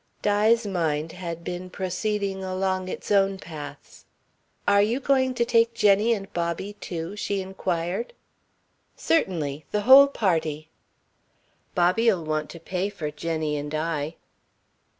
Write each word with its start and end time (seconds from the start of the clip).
Di's 0.23 0.65
mind 0.65 1.11
had 1.11 1.43
been 1.43 1.69
proceeding 1.69 2.43
along 2.43 2.87
its 2.87 3.11
own 3.11 3.37
paths. 3.37 4.05
"Are 4.67 4.81
you 4.81 4.99
going 4.99 5.35
to 5.35 5.45
take 5.45 5.75
Jenny 5.75 6.11
and 6.11 6.33
Bobby 6.33 6.73
too?" 6.81 7.15
she 7.15 7.39
inquired. 7.39 8.11
"Certainly. 8.95 9.65
The 9.69 9.81
whole 9.81 10.07
party." 10.07 10.69
"Bobby'll 11.75 12.25
want 12.25 12.49
to 12.49 12.59
pay 12.59 12.89
for 12.89 13.11
Jenny 13.11 13.55
and 13.55 13.75
I." 13.75 14.15